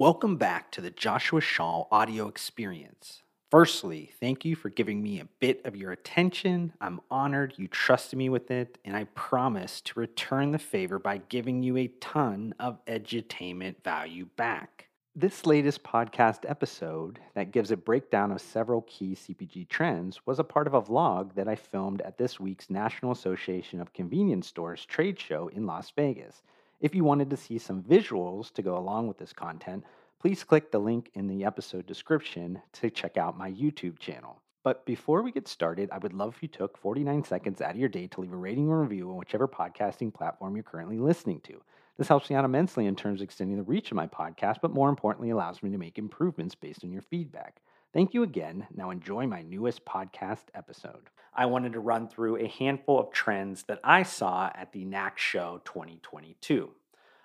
[0.00, 3.24] Welcome back to the Joshua Schall audio experience.
[3.50, 6.72] Firstly, thank you for giving me a bit of your attention.
[6.80, 11.18] I'm honored you trusted me with it, and I promise to return the favor by
[11.28, 14.86] giving you a ton of edutainment value back.
[15.16, 20.44] This latest podcast episode that gives a breakdown of several key CPG trends was a
[20.44, 24.86] part of a vlog that I filmed at this week's National Association of Convenience Stores
[24.86, 26.44] trade show in Las Vegas.
[26.80, 29.82] If you wanted to see some visuals to go along with this content,
[30.20, 34.40] please click the link in the episode description to check out my YouTube channel.
[34.62, 37.78] But before we get started, I would love if you took 49 seconds out of
[37.78, 41.40] your day to leave a rating or review on whichever podcasting platform you're currently listening
[41.40, 41.60] to.
[41.96, 44.70] This helps me out immensely in terms of extending the reach of my podcast, but
[44.72, 47.60] more importantly, allows me to make improvements based on your feedback.
[47.98, 48.64] Thank you again.
[48.72, 51.10] Now enjoy my newest podcast episode.
[51.34, 55.18] I wanted to run through a handful of trends that I saw at the NACS
[55.18, 56.70] Show 2022.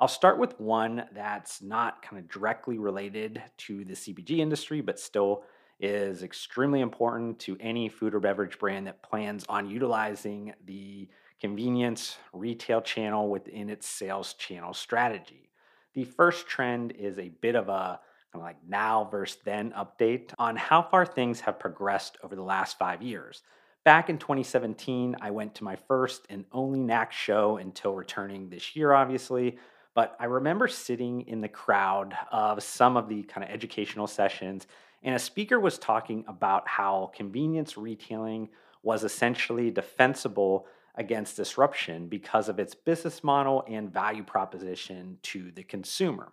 [0.00, 4.98] I'll start with one that's not kind of directly related to the CPG industry, but
[4.98, 5.44] still
[5.78, 11.08] is extremely important to any food or beverage brand that plans on utilizing the
[11.40, 15.48] convenience retail channel within its sales channel strategy.
[15.94, 18.00] The first trend is a bit of a
[18.36, 22.42] kind of like now versus then update on how far things have progressed over the
[22.42, 23.42] last five years.
[23.84, 28.76] Back in 2017, I went to my first and only NACS show until returning this
[28.76, 29.58] year, obviously.
[29.94, 34.66] But I remember sitting in the crowd of some of the kind of educational sessions,
[35.02, 38.48] and a speaker was talking about how convenience retailing
[38.82, 45.62] was essentially defensible against disruption because of its business model and value proposition to the
[45.62, 46.32] consumer.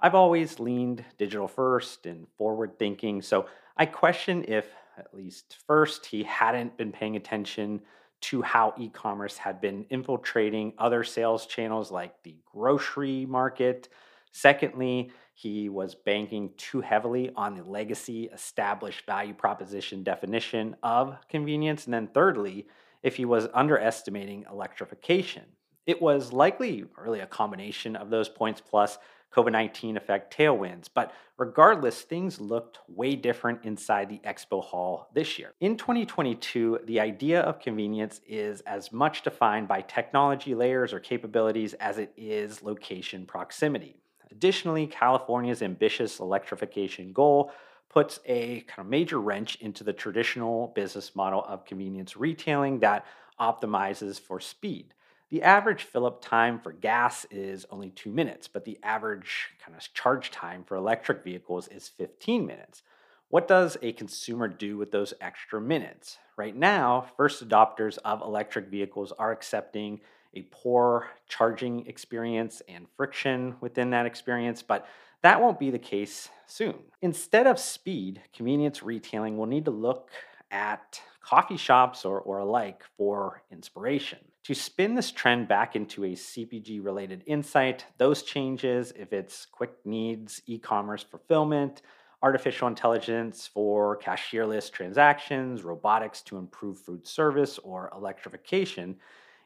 [0.00, 4.66] I've always leaned digital first and forward thinking, so I question if,
[4.96, 7.80] at least first, he hadn't been paying attention
[8.20, 13.88] to how e commerce had been infiltrating other sales channels like the grocery market.
[14.30, 21.84] Secondly, he was banking too heavily on the legacy established value proposition definition of convenience.
[21.84, 22.66] And then thirdly,
[23.02, 25.44] if he was underestimating electrification.
[25.86, 28.98] It was likely really a combination of those points plus
[29.34, 35.38] COVID 19 effect tailwinds, but regardless, things looked way different inside the expo hall this
[35.38, 35.52] year.
[35.60, 41.74] In 2022, the idea of convenience is as much defined by technology layers or capabilities
[41.74, 43.96] as it is location proximity.
[44.30, 47.50] Additionally, California's ambitious electrification goal
[47.88, 53.06] puts a kind of major wrench into the traditional business model of convenience retailing that
[53.40, 54.92] optimizes for speed.
[55.30, 59.76] The average fill up time for gas is only two minutes, but the average kind
[59.76, 62.82] of charge time for electric vehicles is 15 minutes.
[63.28, 66.16] What does a consumer do with those extra minutes?
[66.38, 70.00] Right now, first adopters of electric vehicles are accepting
[70.32, 74.86] a poor charging experience and friction within that experience, but
[75.20, 76.76] that won't be the case soon.
[77.02, 80.10] Instead of speed, convenience retailing will need to look
[80.50, 84.20] at coffee shops or, or alike for inspiration.
[84.48, 89.72] To spin this trend back into a CPG related insight, those changes, if it's quick
[89.84, 91.82] needs, e commerce fulfillment,
[92.22, 98.96] artificial intelligence for cashierless transactions, robotics to improve food service, or electrification,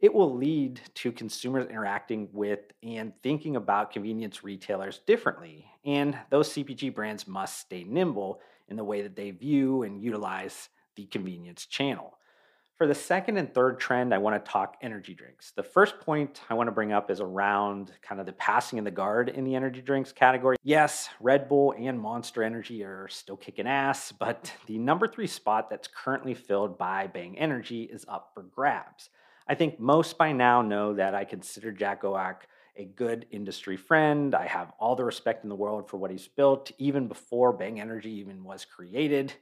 [0.00, 5.66] it will lead to consumers interacting with and thinking about convenience retailers differently.
[5.84, 10.70] And those CPG brands must stay nimble in the way that they view and utilize
[10.94, 12.16] the convenience channel.
[12.76, 15.50] For the second and third trend, I want to talk energy drinks.
[15.52, 18.84] The first point I want to bring up is around kind of the passing in
[18.84, 20.58] the guard in the energy drinks category.
[20.62, 25.70] Yes, Red Bull and Monster Energy are still kicking ass, but the number three spot
[25.70, 29.08] that's currently filled by Bang Energy is up for grabs.
[29.48, 32.42] I think most by now know that I consider Jack Owoc
[32.76, 34.34] a good industry friend.
[34.34, 37.80] I have all the respect in the world for what he's built, even before Bang
[37.80, 39.32] Energy even was created.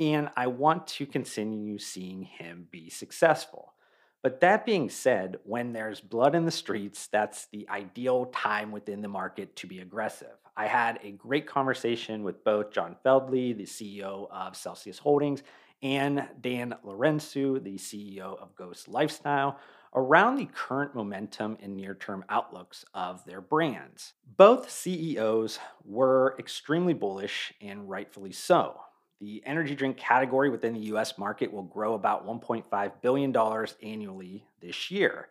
[0.00, 3.74] And I want to continue seeing him be successful.
[4.22, 9.02] But that being said, when there's blood in the streets, that's the ideal time within
[9.02, 10.36] the market to be aggressive.
[10.56, 15.42] I had a great conversation with both John Fieldly, the CEO of Celsius Holdings,
[15.82, 19.58] and Dan Lourenço, the CEO of Ghost Lifestyle,
[19.94, 24.12] around the current momentum and near term outlooks of their brands.
[24.36, 28.80] Both CEOs were extremely bullish and rightfully so.
[29.20, 33.36] The energy drink category within the US market will grow about $1.5 billion
[33.82, 35.28] annually this year.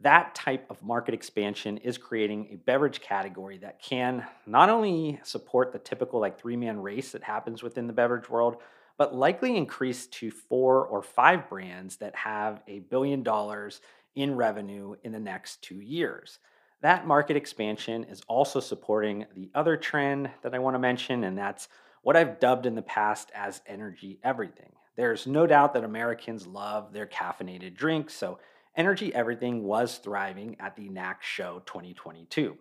[0.00, 5.72] That type of market expansion is creating a beverage category that can not only support
[5.72, 8.56] the typical like three man race that happens within the beverage world,
[8.98, 13.80] but likely increase to four or five brands that have a billion dollars
[14.14, 16.38] in revenue in the next two years.
[16.80, 21.36] That market expansion is also supporting the other trend that I want to mention, and
[21.36, 21.68] that's
[22.06, 24.70] what I've dubbed in the past as energy everything.
[24.94, 28.38] There's no doubt that Americans love their caffeinated drinks, so
[28.76, 32.56] Energy Everything was thriving at the NACS Show 2022.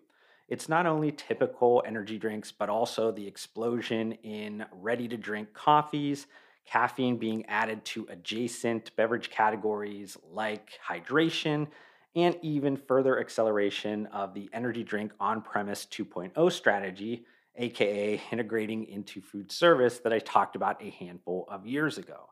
[0.48, 6.26] It's not only typical energy drinks, but also the explosion in ready to drink coffees,
[6.66, 11.68] caffeine being added to adjacent beverage categories like hydration,
[12.16, 17.28] and even further acceleration of the energy drink on premise 2.0 strategy,
[17.58, 22.30] aka integrating into food service that I talked about a handful of years ago.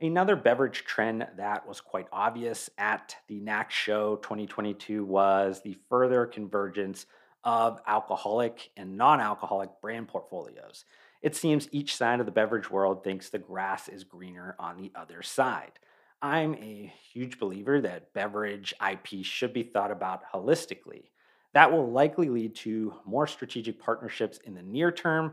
[0.00, 6.26] Another beverage trend that was quite obvious at the NACS show 2022 was the further
[6.26, 7.06] convergence
[7.44, 10.84] of alcoholic and non alcoholic brand portfolios.
[11.22, 14.92] It seems each side of the beverage world thinks the grass is greener on the
[14.94, 15.72] other side.
[16.20, 21.10] I'm a huge believer that beverage IP should be thought about holistically.
[21.56, 25.32] That will likely lead to more strategic partnerships in the near term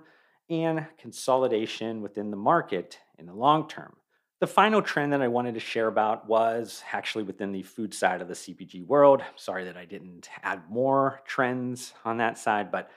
[0.49, 3.97] and consolidation within the market in the long term.
[4.39, 8.21] The final trend that I wanted to share about was actually within the food side
[8.21, 9.21] of the CPG world.
[9.35, 12.89] Sorry that I didn't add more trends on that side, but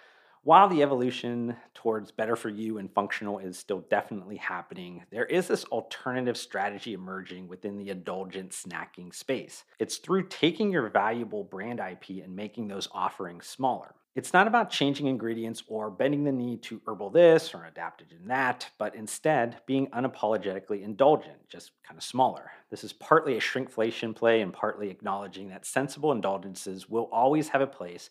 [0.46, 5.48] while the evolution towards better for you and functional is still definitely happening, there is
[5.48, 9.64] this alternative strategy emerging within the indulgent snacking space.
[9.80, 13.96] It's through taking your valuable brand IP and making those offerings smaller.
[14.14, 18.70] It's not about changing ingredients or bending the knee to herbal this or adaptogen that,
[18.78, 22.52] but instead being unapologetically indulgent, just kind of smaller.
[22.70, 27.60] This is partly a shrinkflation play and partly acknowledging that sensible indulgences will always have
[27.60, 28.10] a place